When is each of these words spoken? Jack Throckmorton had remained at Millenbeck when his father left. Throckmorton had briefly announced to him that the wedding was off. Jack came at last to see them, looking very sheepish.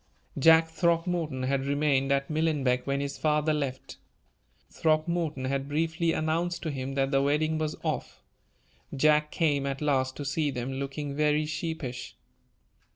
Jack 0.39 0.69
Throckmorton 0.69 1.43
had 1.43 1.67
remained 1.67 2.11
at 2.11 2.27
Millenbeck 2.27 2.87
when 2.87 3.01
his 3.01 3.19
father 3.19 3.53
left. 3.53 3.97
Throckmorton 4.71 5.45
had 5.45 5.67
briefly 5.69 6.11
announced 6.11 6.63
to 6.63 6.71
him 6.71 6.93
that 6.95 7.11
the 7.11 7.21
wedding 7.21 7.59
was 7.59 7.75
off. 7.83 8.19
Jack 8.95 9.29
came 9.29 9.67
at 9.67 9.79
last 9.79 10.15
to 10.15 10.25
see 10.25 10.49
them, 10.49 10.73
looking 10.73 11.15
very 11.15 11.45
sheepish. 11.45 12.15